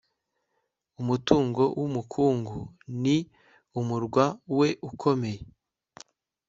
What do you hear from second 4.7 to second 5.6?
ukomeye,